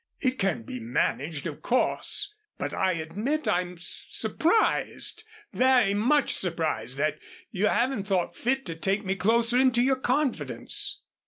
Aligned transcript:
"It 0.19 0.39
can 0.39 0.63
be 0.63 0.79
managed, 0.79 1.45
of 1.45 1.61
course, 1.61 2.33
but 2.57 2.73
I 2.73 2.93
admit 2.93 3.47
I'm 3.47 3.75
surprised 3.77 5.23
very 5.53 5.93
much 5.93 6.33
surprised 6.33 6.97
that 6.97 7.19
you 7.51 7.67
haven't 7.67 8.07
thought 8.07 8.35
fit 8.35 8.65
to 8.65 8.75
take 8.75 9.05
me 9.05 9.15
closer 9.15 9.59
into 9.59 9.83
your 9.83 9.95
confidence." 9.97 11.03